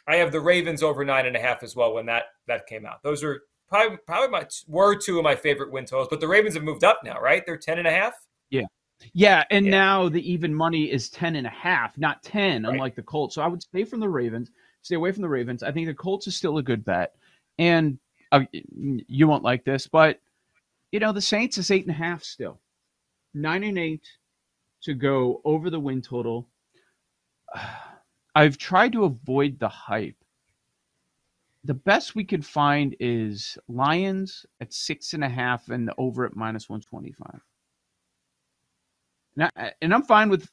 I 0.09 0.17
have 0.17 0.33
the 0.33 0.41
Ravens 0.41 0.83
over 0.83 1.05
nine 1.05 1.27
and 1.27 1.37
a 1.37 1.41
half 1.41 1.63
as 1.63 1.75
well 1.77 1.95
when 1.95 2.07
that 2.07 2.25
that 2.47 2.67
came 2.67 2.87
out. 2.87 3.03
Those 3.03 3.25
are 3.25 3.43
probably 3.69 3.99
probably 4.07 4.29
my 4.29 4.47
were 4.69 4.97
two 4.97 5.19
of 5.19 5.25
my 5.25 5.35
favorite 5.35 5.73
win 5.73 5.85
totals. 5.85 6.09
But 6.11 6.21
the 6.21 6.29
Ravens 6.29 6.55
have 6.55 6.63
moved 6.63 6.85
up 6.85 7.01
now, 7.05 7.21
right? 7.21 7.43
They're 7.45 7.57
ten 7.59 7.79
and 7.79 7.87
a 7.89 7.91
half. 7.91 8.15
Yeah, 8.51 8.67
Yeah, 9.13 9.45
and 9.51 9.67
Yeah. 9.67 9.71
now 9.73 10.09
the 10.09 10.33
even 10.33 10.55
money 10.55 10.91
is 10.91 11.11
10 11.11 11.37
and 11.37 11.47
a 11.47 11.51
half, 11.51 11.99
not 11.99 12.23
10, 12.23 12.63
Right. 12.63 12.73
unlike 12.73 12.95
the 12.95 13.03
Colts. 13.03 13.35
So 13.35 13.43
I 13.43 13.47
would 13.49 13.61
stay 13.63 13.85
from 13.85 14.01
the 14.01 14.09
Ravens, 14.09 14.51
stay 14.83 14.95
away 14.95 15.13
from 15.13 15.23
the 15.23 15.29
Ravens. 15.29 15.63
I 15.63 15.71
think 15.73 15.87
the 15.87 15.95
Colts 15.95 16.27
is 16.29 16.37
still 16.37 16.59
a 16.59 16.63
good 16.63 16.85
bet. 16.85 17.15
And 17.59 17.99
uh, 18.33 18.45
you 18.53 19.27
won't 19.29 19.43
like 19.45 19.65
this, 19.65 19.87
but 19.87 20.21
you 20.93 21.01
know, 21.01 21.13
the 21.13 21.21
Saints 21.21 21.59
is 21.59 21.71
eight 21.71 21.83
and 21.83 21.91
a 21.91 21.99
half 21.99 22.23
still. 22.23 22.61
Nine 23.35 23.65
and 23.65 23.79
eight 23.79 24.07
to 24.85 24.95
go 24.95 25.41
over 25.45 25.69
the 25.69 25.81
win 25.81 26.01
total. 26.01 26.49
I've 28.37 28.59
tried 28.59 28.93
to 28.93 29.05
avoid 29.05 29.59
the 29.59 29.69
hype 29.69 30.15
the 31.67 31.75
best 31.75 32.15
we 32.15 32.23
could 32.23 32.47
find 32.47 32.95
is 33.01 33.59
Lions 33.69 34.47
at 34.61 34.73
six 34.73 35.15
and 35.15 35.25
a 35.25 35.29
half 35.29 35.69
and 35.69 35.91
over 35.99 36.25
at 36.25 36.37
minus 36.37 36.69
one 36.69 36.81
twenty 36.81 37.11
five. 37.11 37.41
And, 39.37 39.51
I, 39.57 39.73
and 39.83 39.93
I'm 39.93 40.05
fine 40.05 40.29
with 40.29 40.49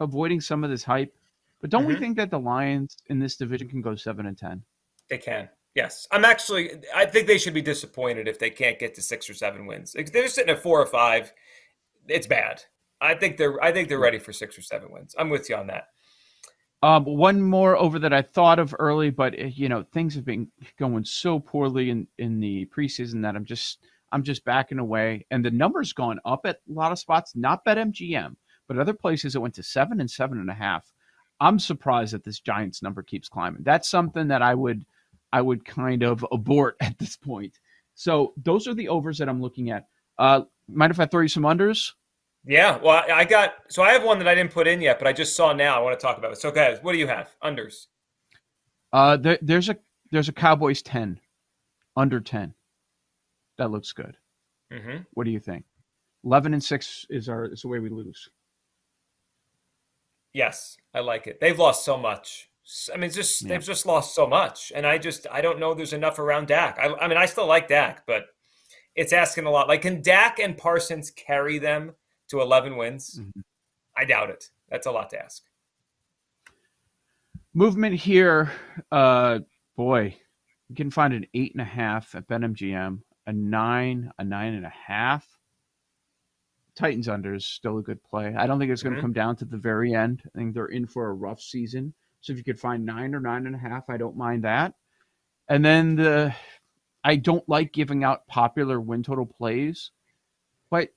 avoiding 0.00 0.40
some 0.40 0.64
of 0.64 0.70
this 0.70 0.82
hype, 0.82 1.14
but 1.60 1.68
don't 1.68 1.84
we 1.84 1.94
Mhm. 1.94 1.98
think 1.98 2.16
that 2.16 2.30
the 2.30 2.40
Lions 2.40 2.96
in 3.06 3.18
this 3.18 3.36
division 3.36 3.68
can 3.68 3.82
go 3.82 3.94
seven 3.96 4.24
and 4.24 4.38
ten? 4.38 4.64
They 5.08 5.18
can. 5.18 5.50
Yes. 5.74 6.08
I'm 6.10 6.24
actually 6.24 6.80
I 6.94 7.04
think 7.04 7.26
they 7.26 7.38
should 7.38 7.52
be 7.52 7.60
disappointed 7.60 8.26
if 8.26 8.38
they 8.38 8.48
can't 8.48 8.78
get 8.78 8.94
to 8.94 9.02
six 9.02 9.28
or 9.28 9.34
seven 9.34 9.66
wins. 9.66 9.94
If 9.94 10.10
they're 10.10 10.28
sitting 10.28 10.54
at 10.54 10.62
four 10.62 10.80
or 10.80 10.86
five, 10.86 11.34
it's 12.08 12.26
bad. 12.26 12.64
I 13.02 13.14
think 13.14 13.36
they're 13.36 13.62
I 13.62 13.72
think 13.72 13.90
they're 13.90 13.98
ready 13.98 14.18
for 14.18 14.32
six 14.32 14.56
or 14.56 14.62
seven 14.62 14.90
wins. 14.90 15.14
I'm 15.18 15.28
with 15.28 15.50
you 15.50 15.56
on 15.56 15.66
that. 15.66 15.88
Um, 16.86 17.04
one 17.04 17.42
more 17.42 17.76
over 17.76 17.98
that 17.98 18.12
I 18.12 18.22
thought 18.22 18.60
of 18.60 18.72
early, 18.78 19.10
but 19.10 19.36
uh, 19.36 19.46
you 19.46 19.68
know 19.68 19.84
things 19.92 20.14
have 20.14 20.24
been 20.24 20.46
going 20.78 21.04
so 21.04 21.40
poorly 21.40 21.90
in 21.90 22.06
in 22.18 22.38
the 22.38 22.66
preseason 22.66 23.22
that 23.22 23.34
I'm 23.34 23.44
just 23.44 23.80
I'm 24.12 24.22
just 24.22 24.44
backing 24.44 24.78
away. 24.78 25.26
And 25.32 25.44
the 25.44 25.50
numbers 25.50 25.92
gone 25.92 26.20
up 26.24 26.42
at 26.44 26.60
a 26.70 26.72
lot 26.72 26.92
of 26.92 27.00
spots, 27.00 27.32
not 27.34 27.64
BetMGM, 27.64 28.36
but 28.68 28.78
other 28.78 28.94
places 28.94 29.34
it 29.34 29.42
went 29.42 29.56
to 29.56 29.64
seven 29.64 29.98
and 29.98 30.08
seven 30.08 30.38
and 30.38 30.48
a 30.48 30.54
half. 30.54 30.92
I'm 31.40 31.58
surprised 31.58 32.14
that 32.14 32.22
this 32.22 32.38
Giants 32.38 32.84
number 32.84 33.02
keeps 33.02 33.28
climbing. 33.28 33.64
That's 33.64 33.90
something 33.90 34.28
that 34.28 34.42
I 34.42 34.54
would 34.54 34.86
I 35.32 35.40
would 35.40 35.64
kind 35.64 36.04
of 36.04 36.24
abort 36.30 36.76
at 36.80 37.00
this 37.00 37.16
point. 37.16 37.58
So 37.96 38.32
those 38.36 38.68
are 38.68 38.74
the 38.74 38.90
overs 38.90 39.18
that 39.18 39.28
I'm 39.28 39.42
looking 39.42 39.70
at. 39.70 39.88
Uh, 40.20 40.42
mind 40.68 40.92
if 40.92 41.00
I 41.00 41.06
throw 41.06 41.22
you 41.22 41.28
some 41.28 41.42
unders? 41.42 41.94
Yeah. 42.46 42.78
Well, 42.78 43.04
I 43.12 43.24
got 43.24 43.54
so 43.68 43.82
I 43.82 43.92
have 43.92 44.04
one 44.04 44.18
that 44.20 44.28
I 44.28 44.34
didn't 44.34 44.52
put 44.52 44.66
in 44.68 44.80
yet, 44.80 44.98
but 44.98 45.08
I 45.08 45.12
just 45.12 45.34
saw 45.34 45.52
now. 45.52 45.76
I 45.76 45.82
want 45.82 45.98
to 45.98 46.04
talk 46.04 46.16
about 46.16 46.32
it. 46.32 46.38
So 46.38 46.50
guys, 46.50 46.78
what 46.82 46.92
do 46.92 46.98
you 46.98 47.08
have? 47.08 47.34
Unders. 47.42 47.86
Uh, 48.92 49.16
there, 49.16 49.38
there's 49.42 49.68
a 49.68 49.76
there's 50.12 50.28
a 50.28 50.32
Cowboys 50.32 50.80
ten, 50.80 51.18
under 51.96 52.20
ten. 52.20 52.54
That 53.58 53.70
looks 53.70 53.92
good. 53.92 54.16
Mm-hmm. 54.72 54.98
What 55.14 55.24
do 55.24 55.30
you 55.30 55.40
think? 55.40 55.64
Eleven 56.24 56.54
and 56.54 56.62
six 56.62 57.04
is 57.10 57.28
our 57.28 57.46
is 57.46 57.62
the 57.62 57.68
way 57.68 57.80
we 57.80 57.88
lose. 57.88 58.28
Yes, 60.32 60.76
I 60.94 61.00
like 61.00 61.26
it. 61.26 61.40
They've 61.40 61.58
lost 61.58 61.84
so 61.84 61.96
much. 61.96 62.50
I 62.92 62.96
mean, 62.96 63.10
just 63.10 63.42
Yeah. 63.42 63.48
they've 63.48 63.64
just 63.64 63.86
lost 63.86 64.14
so 64.14 64.26
much, 64.26 64.70
and 64.74 64.86
I 64.86 64.98
just 64.98 65.26
I 65.32 65.40
don't 65.40 65.58
know. 65.58 65.74
There's 65.74 65.92
enough 65.92 66.18
around 66.18 66.48
Dak. 66.48 66.78
I, 66.78 66.94
I 66.94 67.08
mean, 67.08 67.16
I 67.16 67.26
still 67.26 67.46
like 67.46 67.68
Dak, 67.68 68.06
but 68.06 68.26
it's 68.94 69.12
asking 69.12 69.46
a 69.46 69.50
lot. 69.50 69.68
Like, 69.68 69.82
can 69.82 70.02
Dak 70.02 70.38
and 70.38 70.56
Parsons 70.56 71.10
carry 71.10 71.58
them 71.58 71.92
to 72.28 72.40
11 72.40 72.76
wins? 72.76 73.20
Mhm. 73.20 73.42
I 73.96 74.04
doubt 74.04 74.30
it. 74.30 74.50
That's 74.68 74.86
a 74.86 74.90
lot 74.90 75.10
to 75.10 75.22
ask. 75.22 75.44
Movement 77.54 77.94
here, 77.94 78.52
uh, 78.92 79.40
boy, 79.76 80.16
you 80.68 80.74
can 80.76 80.90
find 80.90 81.14
an 81.14 81.26
eight 81.32 81.52
and 81.52 81.60
a 81.62 81.64
half 81.64 82.14
at 82.14 82.26
BetMGM, 82.26 83.02
a 83.26 83.32
nine, 83.32 84.12
a 84.18 84.24
nine 84.24 84.54
and 84.54 84.66
a 84.66 84.70
half. 84.70 85.26
Titans 86.74 87.08
under 87.08 87.32
is 87.34 87.46
still 87.46 87.78
a 87.78 87.82
good 87.82 88.02
play. 88.02 88.34
I 88.34 88.46
don't 88.46 88.58
think 88.58 88.70
it's 88.70 88.82
going 88.82 88.94
to 88.94 88.98
Mhm. 88.98 89.04
come 89.04 89.12
down 89.14 89.36
to 89.36 89.46
the 89.46 89.56
very 89.56 89.94
end. 89.94 90.22
I 90.34 90.38
think 90.38 90.52
they're 90.52 90.66
in 90.66 90.86
for 90.86 91.08
a 91.08 91.14
rough 91.14 91.40
season. 91.40 91.94
So 92.20 92.32
if 92.32 92.38
you 92.38 92.44
could 92.44 92.60
find 92.60 92.84
nine 92.84 93.14
or 93.14 93.20
nine 93.20 93.46
and 93.46 93.54
a 93.54 93.58
half, 93.58 93.88
I 93.88 93.96
don't 93.96 94.16
mind 94.16 94.44
that. 94.44 94.74
And 95.48 95.64
then 95.64 95.94
the, 95.96 96.34
I 97.04 97.16
don't 97.16 97.48
like 97.48 97.72
giving 97.72 98.04
out 98.04 98.26
popular 98.26 98.80
win 98.80 99.02
total 99.02 99.24
plays, 99.24 99.92
but, 100.68 100.92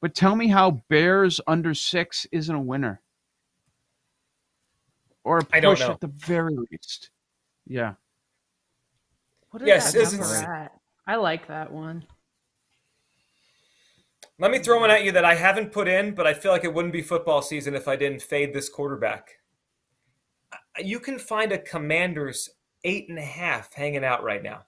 but 0.00 0.14
tell 0.14 0.36
me 0.36 0.48
how 0.48 0.82
Bears 0.88 1.40
under 1.46 1.74
six 1.74 2.26
isn't 2.32 2.54
a 2.54 2.60
winner, 2.60 3.00
or 5.24 5.38
a 5.38 5.46
I 5.52 5.60
don't 5.60 5.74
push 5.76 5.86
know. 5.86 5.92
at 5.92 6.00
the 6.00 6.08
very 6.08 6.54
least. 6.70 7.10
Yeah. 7.66 7.94
What 9.50 9.62
is 9.62 9.68
Yes, 9.68 9.92
that 9.92 10.00
isn't- 10.02 10.20
number 10.20 10.52
at? 10.54 10.72
I 11.06 11.16
like 11.16 11.46
that 11.48 11.72
one. 11.72 12.06
Let 14.38 14.50
me 14.50 14.58
throw 14.58 14.80
one 14.80 14.90
at 14.90 15.02
you 15.02 15.12
that 15.12 15.24
I 15.24 15.34
haven't 15.34 15.72
put 15.72 15.88
in, 15.88 16.14
but 16.14 16.26
I 16.26 16.34
feel 16.34 16.52
like 16.52 16.64
it 16.64 16.74
wouldn't 16.74 16.92
be 16.92 17.00
football 17.00 17.40
season 17.40 17.74
if 17.74 17.88
I 17.88 17.96
didn't 17.96 18.20
fade 18.20 18.52
this 18.52 18.68
quarterback. 18.68 19.38
Uh, 20.52 20.56
You 20.82 21.00
can 21.00 21.18
find 21.18 21.52
a 21.52 21.58
Commanders 21.58 22.50
eight 22.84 23.08
and 23.08 23.18
a 23.18 23.22
half 23.24 23.72
hanging 23.72 24.04
out 24.04 24.22
right 24.22 24.42
now. 24.42 24.66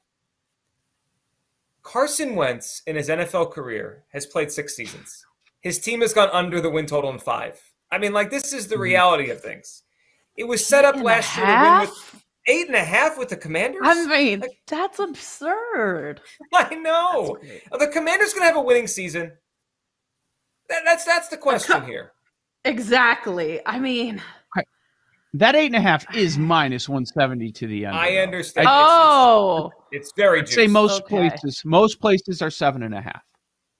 Carson 1.89 2.37
Wentz 2.37 2.83
in 2.87 2.97
his 2.97 3.09
NFL 3.09 3.51
career 3.51 4.05
has 4.13 4.27
played 4.27 4.53
six 4.53 4.77
seasons. 4.77 5.25
His 5.63 5.79
team 5.79 6.03
has 6.03 6.13
gone 6.13 6.29
under 6.35 6.61
the 6.61 6.69
win 6.69 6.85
total 6.85 7.09
in 7.09 7.19
five. 7.19 7.59
I 7.91 7.97
mean, 7.97 8.13
like 8.13 8.29
this 8.29 8.53
is 8.53 8.67
the 8.69 8.75
mm-hmm. 8.75 8.83
reality 8.83 9.31
of 9.31 9.41
things. 9.41 9.85
It 10.37 10.45
was 10.45 10.65
set 10.65 10.85
up 10.85 10.97
Eight 10.97 11.03
last 11.03 11.35
year 11.35 11.47
to 11.47 11.53
win 11.63 11.81
with 11.81 12.25
eight 12.47 12.67
and 12.67 12.77
a 12.77 12.85
half 12.85 13.17
with 13.17 13.31
the 13.31 13.39
Commanders. 13.39 13.81
I 13.85 14.05
mean, 14.05 14.41
Like- 14.41 14.61
that's 14.67 14.99
absurd. 14.99 16.21
I 16.53 16.75
know. 16.75 17.39
Are 17.73 17.79
the 17.79 17.87
Commanders 17.87 18.35
going 18.35 18.43
to 18.43 18.49
have 18.49 18.57
a 18.57 18.63
winning 18.63 18.87
season? 18.87 19.33
That, 20.69 20.83
that's 20.85 21.07
that's 21.07 21.29
the 21.29 21.39
question 21.39 21.87
here. 21.87 22.13
Exactly. 22.67 23.63
I 23.65 23.79
mean, 23.79 24.21
That 25.33 25.55
eight 25.55 25.69
and 25.69 25.77
a 25.77 25.81
half 25.81 26.05
is 26.15 26.37
minus 26.37 26.87
170 26.87 27.51
to 27.51 27.67
the 27.67 27.87
under. 27.87 27.99
I 27.99 28.11
though. 28.11 28.23
understand. 28.25 28.65
It's- 28.67 28.77
oh, 28.79 29.73
It's, 29.91 30.09
it's 30.09 30.13
very 30.17 30.41
I'd 30.41 30.49
say 30.49 30.67
most 30.67 31.03
Okay. 31.03 31.29
places, 31.31 31.63
most 31.65 32.01
places 32.01 32.43
are 32.43 32.51
seven 32.51 32.83
and 32.83 32.95
a 32.95 33.01
half. 33.01 33.23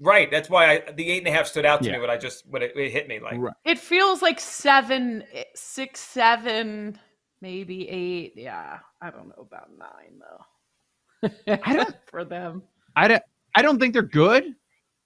right. 0.01 0.31
That's 0.31 0.49
why 0.49 0.77
I, 0.87 0.93
the 0.93 1.11
eight 1.11 1.19
and 1.19 1.29
a 1.29 1.33
half 1.33 1.47
stood 1.47 1.67
out 1.67 1.83
to 1.83 1.89
Yeah. 1.89 1.95
me 1.97 2.01
when 2.01 2.11
I 2.11 2.17
just 2.17 2.47
when 2.49 2.63
it, 2.63 2.73
it 2.77 2.91
hit 2.91 3.09
me 3.09 3.19
like 3.21 3.39
Right. 3.39 3.55
it 3.65 3.79
feels 3.79 4.23
like 4.23 4.39
seven, 4.41 5.25
six, 5.55 6.01
seven, 6.01 6.99
maybe 7.41 7.89
eight. 7.89 8.33
Yeah, 8.37 8.79
I 9.01 9.11
don't 9.11 9.29
know 9.29 9.47
about 9.51 9.69
nine 9.79 10.21
though. 10.21 11.31
I 11.63 11.77
don't- 11.77 11.97
for 12.11 12.25
them. 12.25 12.63
I 12.97 13.09
don't, 13.09 13.23
I 13.57 13.63
don't 13.63 13.79
think 13.79 13.93
they're 13.93 14.03
good, 14.03 14.55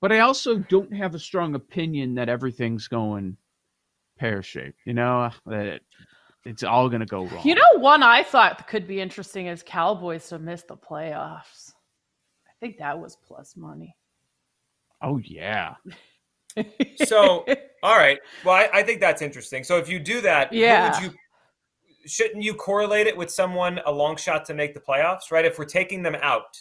but 0.00 0.12
I 0.12 0.20
also 0.20 0.58
don't 0.58 0.92
have 0.94 1.14
a 1.14 1.18
strong 1.18 1.54
opinion 1.54 2.14
that 2.14 2.28
everything's 2.28 2.88
going 2.88 3.36
pear 4.18 4.42
shaped. 4.42 4.78
You 4.84 4.94
know 4.94 5.30
that 5.46 5.66
it, 5.66 5.82
it's 6.44 6.62
all 6.62 6.88
going 6.88 7.00
to 7.00 7.06
go 7.06 7.24
wrong. 7.26 7.42
You 7.44 7.54
know, 7.54 7.62
one 7.78 8.02
I 8.02 8.22
thought 8.22 8.66
could 8.66 8.86
be 8.86 9.00
interesting 9.00 9.46
is 9.46 9.62
Cowboys 9.62 10.28
to 10.28 10.38
miss 10.38 10.62
the 10.62 10.76
playoffs. 10.76 11.72
I 12.48 12.52
think 12.60 12.78
that 12.78 12.98
was 12.98 13.16
plus 13.16 13.56
money. 13.56 13.96
Oh 15.00 15.18
yeah. 15.18 15.74
So, 16.96 17.46
all 17.82 17.96
right. 17.96 18.18
Well, 18.44 18.54
I, 18.54 18.68
I 18.74 18.82
think 18.82 19.00
that's 19.00 19.22
interesting. 19.22 19.64
So 19.64 19.78
if 19.78 19.88
you 19.88 19.98
do 19.98 20.20
that, 20.20 20.50
who 20.50 20.58
Yeah. 20.58 21.00
would 21.00 21.02
you 21.02 21.18
shouldn't 22.04 22.42
you 22.42 22.52
correlate 22.52 23.06
it 23.06 23.16
with 23.16 23.30
someone 23.30 23.80
a 23.86 23.90
long 23.90 24.16
shot 24.16 24.44
to 24.46 24.54
make 24.54 24.74
the 24.74 24.80
playoffs, 24.80 25.30
right? 25.30 25.44
If 25.44 25.58
we're 25.58 25.64
taking 25.64 26.02
them 26.02 26.16
out, 26.16 26.60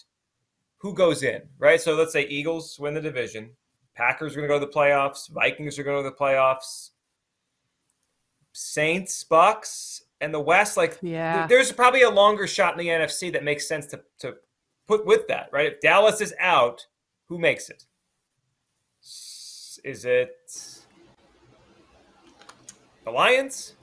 who 0.77 0.93
goes 0.93 1.23
in, 1.23 1.41
right? 1.59 1.81
So 1.81 1.93
let's 1.95 2.13
say 2.13 2.25
Eagles 2.27 2.79
win 2.79 2.93
the 2.93 3.01
division, 3.01 3.50
Packers 3.95 4.33
are 4.33 4.35
going 4.39 4.50
to 4.50 4.55
go 4.55 4.59
to 4.59 4.65
the 4.65 4.71
playoffs, 4.71 5.29
Vikings 5.31 5.77
are 5.77 5.83
going 5.83 5.97
to 5.97 6.03
go 6.03 6.09
to 6.09 6.15
the 6.15 6.23
playoffs, 6.23 6.90
Saints, 8.53 9.24
Bucks, 9.24 10.03
and 10.20 10.34
the 10.34 10.39
West. 10.39 10.77
Like, 10.77 10.98
Yeah. 11.01 11.48
there's 11.48 11.72
probably 11.72 12.01
a 12.01 12.10
longer 12.10 12.48
shot 12.48 12.74
in 12.74 12.79
the 12.79 12.89
NFC 12.89 13.29
that 13.31 13.43
makes 13.43 13.67
sense 13.67 13.86
to 13.88 14.01
to 14.20 14.36
put 14.88 15.05
with 15.05 15.27
that, 15.27 15.50
right? 15.51 15.67
If 15.67 15.79
Dallas 15.81 16.22
is 16.22 16.34
out, 16.39 16.86
who 17.27 17.38
makes 17.39 17.70
it? 17.70 17.86
Is 19.84 20.05
it 20.05 20.36
the 23.03 23.12
Lions, 23.12 23.74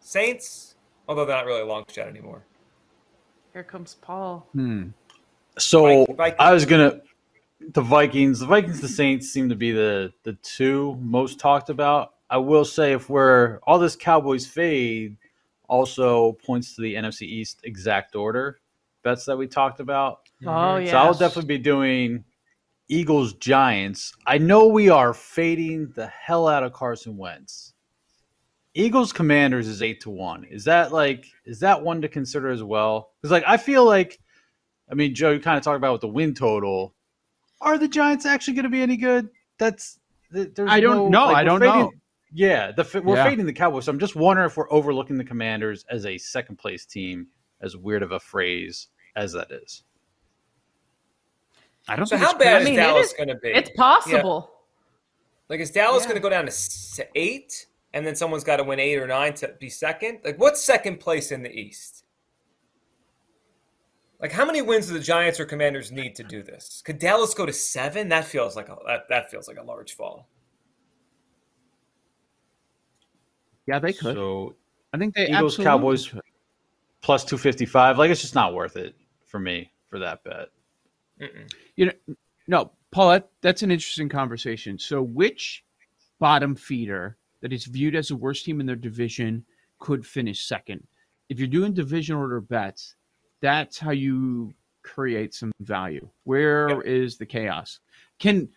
Saints? 0.00 0.74
Although 1.08 1.24
they're 1.24 1.36
not 1.36 1.46
really 1.46 1.62
a 1.62 1.66
long 1.66 1.84
shot 1.90 2.06
anymore. 2.06 2.44
Here 3.52 3.64
comes 3.64 3.94
Paul. 3.94 4.46
Hmm. 4.52 4.88
So 5.58 6.04
Vi- 6.06 6.12
Vikings. 6.14 6.36
I 6.38 6.52
was 6.52 6.64
gonna 6.66 7.00
the 7.60 7.80
Vikings. 7.82 8.38
The 8.40 8.46
Vikings, 8.46 8.80
the 8.80 8.88
Saints 8.88 9.28
seem 9.32 9.48
to 9.48 9.56
be 9.56 9.72
the 9.72 10.12
the 10.22 10.34
two 10.34 10.96
most 11.00 11.40
talked 11.40 11.68
about. 11.68 12.14
I 12.30 12.38
will 12.38 12.64
say 12.64 12.92
if 12.92 13.10
we're 13.10 13.58
all 13.66 13.78
this 13.78 13.96
Cowboys 13.96 14.46
fade 14.46 15.16
also 15.68 16.32
points 16.44 16.76
to 16.76 16.82
the 16.82 16.94
NFC 16.94 17.22
East 17.22 17.60
exact 17.64 18.14
order 18.16 18.58
bets 19.02 19.24
that 19.24 19.36
we 19.36 19.46
talked 19.46 19.80
about. 19.80 20.20
Mm-hmm. 20.42 20.48
Oh 20.48 20.76
yeah. 20.76 20.90
So 20.92 20.96
I'll 20.98 21.14
definitely 21.14 21.56
be 21.56 21.62
doing 21.62 22.24
Eagles 22.88 23.34
Giants. 23.34 24.14
I 24.26 24.38
know 24.38 24.68
we 24.68 24.88
are 24.88 25.12
fading 25.12 25.92
the 25.94 26.06
hell 26.06 26.48
out 26.48 26.62
of 26.62 26.72
Carson 26.72 27.16
Wentz. 27.16 27.74
Eagles 28.74 29.12
Commanders 29.12 29.66
is 29.66 29.82
eight 29.82 30.00
to 30.02 30.10
one. 30.10 30.44
Is 30.44 30.64
that 30.64 30.92
like 30.92 31.26
is 31.44 31.60
that 31.60 31.82
one 31.82 32.00
to 32.02 32.08
consider 32.08 32.48
as 32.50 32.62
well? 32.62 33.10
Because 33.20 33.32
like 33.32 33.44
I 33.46 33.56
feel 33.56 33.84
like, 33.84 34.20
I 34.90 34.94
mean, 34.94 35.14
Joe, 35.14 35.32
you 35.32 35.40
kind 35.40 35.58
of 35.58 35.64
talked 35.64 35.76
about 35.76 35.92
with 35.92 36.00
the 36.02 36.08
win 36.08 36.34
total. 36.34 36.94
Are 37.60 37.76
the 37.76 37.88
Giants 37.88 38.24
actually 38.24 38.54
going 38.54 38.64
to 38.64 38.70
be 38.70 38.80
any 38.82 38.96
good? 38.96 39.28
That's 39.58 39.98
there's 40.30 40.70
I 40.70 40.78
don't 40.80 41.10
know. 41.10 41.26
like, 41.26 41.36
I 41.36 41.44
don't 41.44 41.60
fading- 41.60 41.80
know. 41.80 41.92
Yeah, 42.32 42.70
the 42.72 43.02
we're 43.04 43.16
Yeah. 43.16 43.24
fading 43.24 43.44
the 43.46 43.52
Cowboys. 43.52 43.86
So 43.86 43.92
I'm 43.92 43.98
just 43.98 44.14
wondering 44.16 44.46
if 44.48 44.56
we're 44.56 44.70
overlooking 44.72 45.16
the 45.16 45.24
Commanders 45.24 45.84
as 45.90 46.06
a 46.06 46.16
second 46.18 46.56
place 46.56 46.86
team. 46.86 47.26
As 47.62 47.76
weird 47.76 48.02
of 48.02 48.12
a 48.12 48.18
phrase 48.18 48.88
as 49.16 49.32
that 49.34 49.50
is. 49.50 49.82
I 51.88 51.94
don't 51.96 52.06
So 52.06 52.16
think 52.16 52.24
how 52.26 52.30
it's 52.34 52.42
bad 52.42 52.56
I 52.56 52.58
is 52.60 52.64
mean, 52.64 52.74
it 52.74 52.76
Dallas 52.78 53.06
is- 53.08 53.12
going 53.12 53.28
to 53.28 53.34
be? 53.34 53.48
It's 53.50 53.68
possible. 53.76 54.50
Like, 55.50 55.60
is 55.60 55.70
Dallas 55.70 56.04
Yeah. 56.04 56.08
going 56.08 56.16
to 56.16 56.22
go 56.22 56.30
down 56.30 56.46
to 56.46 57.08
eight, 57.16 57.66
and 57.92 58.06
then 58.06 58.14
someone's 58.16 58.44
got 58.44 58.56
to 58.56 58.64
win 58.64 58.78
eight 58.80 58.96
or 58.96 59.06
nine 59.06 59.34
to 59.34 59.48
be 59.60 59.68
second? 59.68 60.20
Like, 60.24 60.38
what's 60.38 60.62
second 60.64 61.00
place 61.00 61.32
in 61.32 61.42
the 61.42 61.50
East? 61.52 62.04
Like, 64.20 64.32
how 64.32 64.46
many 64.46 64.62
wins 64.62 64.86
do 64.86 64.94
the 64.94 65.00
Giants 65.00 65.38
or 65.38 65.44
Commanders 65.44 65.92
need 65.92 66.14
to 66.16 66.22
do 66.22 66.42
this? 66.42 66.80
Could 66.84 66.98
Dallas 66.98 67.34
go 67.34 67.44
to 67.44 67.52
seven? 67.52 68.08
That 68.08 68.24
feels 68.24 68.56
like 68.56 68.70
a 68.70 68.78
that, 68.86 69.08
that 69.10 69.30
feels 69.30 69.48
like 69.48 69.58
a 69.58 69.62
large 69.62 69.94
fall. 69.94 70.28
Yeah, 73.66 73.78
they 73.78 73.92
could. 73.92 74.14
So 74.14 74.54
I 74.92 74.98
think 74.98 75.14
they 75.14 75.28
Eagles, 75.28 75.56
Cowboys 75.56 76.08
could. 76.08 76.22
plus 77.02 77.24
two 77.24 77.38
fifty 77.38 77.66
five. 77.66 77.98
Like 77.98 78.10
it's 78.10 78.20
just 78.20 78.34
not 78.34 78.54
worth 78.54 78.76
it 78.76 78.94
for 79.26 79.38
me 79.38 79.70
for 79.88 79.98
that 79.98 80.24
bet. 80.24 80.48
Mm-mm. 81.20 81.52
You 81.76 81.86
know, 81.86 81.92
no, 82.48 82.72
Paul, 82.90 83.10
that, 83.10 83.28
that's 83.42 83.62
an 83.62 83.70
interesting 83.70 84.08
conversation. 84.08 84.78
So, 84.78 85.02
which 85.02 85.64
bottom 86.18 86.54
feeder 86.56 87.16
that 87.40 87.52
is 87.52 87.64
viewed 87.66 87.94
as 87.94 88.08
the 88.08 88.16
worst 88.16 88.44
team 88.44 88.60
in 88.60 88.66
their 88.66 88.76
division 88.76 89.44
could 89.78 90.04
finish 90.04 90.44
second? 90.46 90.86
If 91.28 91.38
you're 91.38 91.46
doing 91.48 91.72
division 91.72 92.16
order 92.16 92.40
bets, 92.40 92.96
that's 93.40 93.78
how 93.78 93.90
you 93.92 94.52
create 94.82 95.34
some 95.34 95.52
value. 95.60 96.08
Where 96.24 96.80
is 96.82 97.14
Yep. 97.14 97.18
the 97.18 97.26
chaos? 97.26 97.80
Can 98.18 98.48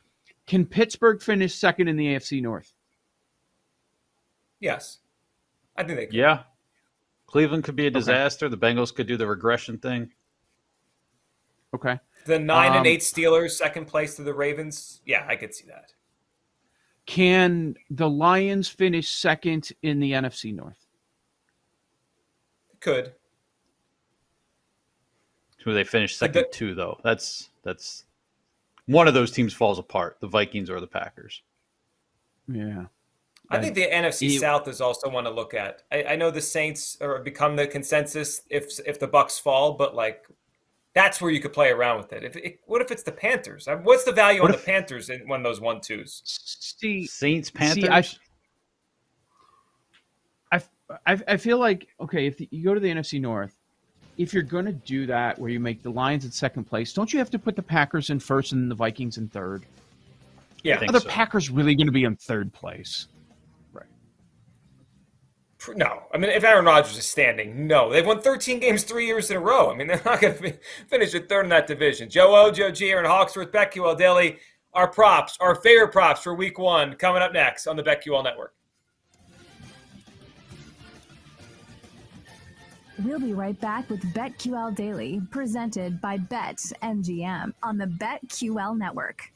can 0.48 0.66
Pittsburgh 0.66 1.22
finish 1.22 1.54
second 1.54 1.88
in 1.88 1.96
the 1.98 2.08
AFC 2.16 2.42
North? 2.42 2.74
Yes, 4.64 5.00
I 5.76 5.84
think 5.84 5.98
they 6.00 6.06
could. 6.06 6.16
Yeah. 6.16 6.44
Cleveland 7.28 7.66
could 7.66 7.76
be 7.76 7.86
a 7.88 7.92
disaster. 7.92 8.48
The 8.48 8.58
Bengals 8.58 8.96
could 8.96 9.08
do 9.08 9.18
the 9.18 9.28
regression 9.28 9.78
thing. 9.78 10.14
Okay. 11.76 12.00
The 12.26 12.40
nine 12.40 12.72
Um, 12.72 12.78
and 12.78 12.88
eight 12.88 13.02
Steelers, 13.02 13.52
second 13.52 13.88
place 13.88 14.16
to 14.16 14.24
the 14.24 14.34
Ravens. 14.34 15.02
Yeah, 15.06 15.26
I 15.28 15.36
could 15.36 15.54
see 15.54 15.66
that. 15.68 15.92
Can 17.06 17.76
the 17.90 18.10
Lions 18.10 18.70
finish 18.70 19.10
second 19.10 19.74
in 19.82 20.00
the 20.00 20.14
NFC 20.14 20.54
North? 20.56 20.88
Could. 22.80 23.14
Who 25.66 25.74
they 25.74 25.84
finished 25.84 26.22
But 26.22 26.28
second 26.34 26.46
the- 26.52 26.58
to 26.58 26.76
though. 26.76 27.02
That's 27.04 27.50
that's 27.64 28.06
one 28.86 29.10
of 29.10 29.14
those 29.14 29.32
teams 29.32 29.54
falls 29.54 29.78
apart. 29.80 30.22
The 30.22 30.28
Vikings 30.28 30.70
or 30.70 30.80
the 30.80 30.88
Packers. 30.88 31.42
Yeah. 32.48 32.86
I 33.54 33.62
think 33.62 33.76
the 33.76 33.88
NFC 33.88 34.30
you- 34.32 34.40
South 34.40 34.68
is 34.68 34.82
also 34.82 35.10
one 35.10 35.24
to 35.26 35.30
look 35.30 35.54
at. 35.54 35.84
I, 35.92 36.04
I 36.04 36.16
know 36.16 36.32
the 36.32 36.42
Saints 36.42 36.98
are 37.02 37.20
become 37.20 37.56
the 37.56 37.68
consensus 37.68 38.42
if 38.50 38.80
if 38.86 39.00
the 39.00 39.08
Bucks 39.08 39.38
fall, 39.40 39.74
but 39.74 39.96
like 39.96 40.26
that's 40.94 41.20
where 41.22 41.32
you 41.32 41.40
could 41.40 41.54
play 41.54 41.70
around 41.70 41.98
with 41.98 42.14
it. 42.14 42.24
If 42.24 42.36
it, 42.36 42.60
what 42.68 42.82
if 42.82 42.92
it's 42.92 43.02
the 43.04 43.12
Panthers? 43.12 43.68
I 43.68 43.76
mean, 43.76 43.84
What's 43.84 44.04
the 44.04 44.12
value 44.12 44.42
What 44.42 44.52
on 44.52 44.56
if- 44.56 44.62
the 44.66 44.72
Panthers 44.72 45.10
in 45.10 45.28
one 45.28 45.40
of 45.40 45.44
those 45.44 45.60
one 45.62 45.82
twos? 45.82 46.22
See, 46.26 47.06
Saints, 47.08 47.50
See, 47.50 47.58
Panthers. 47.58 48.20
I, 50.52 50.62
I, 51.08 51.20
I 51.28 51.38
feel 51.38 51.58
like 51.58 51.88
okay 52.00 52.28
if 52.28 52.40
you 52.52 52.64
go 52.64 52.74
to 52.74 52.80
the 52.80 52.90
NFC 52.90 53.20
North, 53.20 53.56
if 54.18 54.34
you're 54.34 54.44
going 54.44 54.66
to 54.66 54.72
do 54.74 55.06
that 55.08 55.40
where 55.40 55.50
you 55.50 55.60
make 55.60 55.82
the 55.82 55.90
Lions 55.90 56.26
in 56.26 56.32
second 56.32 56.66
place, 56.66 56.94
don't 56.94 57.12
you 57.12 57.18
have 57.20 57.32
to 57.32 57.40
put 57.40 57.56
the 57.56 57.64
Packers 57.64 58.10
in 58.12 58.20
first 58.20 58.52
and 58.52 58.70
the 58.70 58.76
Vikings 58.76 59.18
in 59.18 59.28
third? 59.28 59.64
Yeah, 60.64 60.78
think 60.78 60.90
Are 60.92 60.94
the 60.94 61.00
so. 61.02 61.10
Packers 61.10 61.50
really 61.50 61.74
going 61.76 61.88
to 61.88 61.92
be 61.94 62.04
in 62.04 62.16
third 62.16 62.54
place? 62.54 63.08
No, 65.76 66.04
I 66.14 66.18
mean 66.18 66.30
if 66.30 66.44
Aaron 66.44 66.66
Rodgers 66.66 66.98
is 66.98 67.06
standing, 67.06 67.68
no, 67.68 67.92
they've 67.92 68.06
won 68.06 68.22
13 68.22 68.60
games 68.60 68.84
three 68.84 69.06
years 69.06 69.32
in 69.32 69.38
a 69.38 69.40
row. 69.40 69.72
I 69.72 69.76
mean 69.76 69.88
they're 69.90 70.02
not 70.04 70.22
going 70.22 70.38
to 70.38 70.54
finish 70.88 71.14
at 71.16 71.30
third 71.30 71.46
in 71.46 71.50
that 71.50 71.68
division. 71.68 72.10
Joe 72.10 72.36
O, 72.36 72.52
Joe 72.52 72.72
G, 72.72 72.92
Aaron 72.92 73.06
Hawksworth, 73.06 73.52
BetQL 73.52 73.98
Daily. 73.98 74.38
Our 74.74 74.88
props, 74.88 75.38
our 75.40 75.56
favorite 75.56 75.92
props 75.92 76.22
for 76.22 76.34
Week 76.34 76.58
One, 76.58 76.96
coming 76.96 77.22
up 77.22 77.32
next 77.32 77.68
on 77.68 77.76
the 77.76 77.84
BetQL 77.84 78.24
Network. 78.24 78.56
We'll 83.04 83.20
be 83.20 83.34
right 83.34 83.60
back 83.60 83.90
with 83.90 84.02
BetQL 84.14 84.76
Daily, 84.76 85.22
presented 85.32 86.00
by 86.00 86.18
Bet 86.18 86.58
MGM 86.82 87.52
on 87.64 87.78
the 87.78 87.88
BetQL 87.88 88.78
network. 88.78 89.33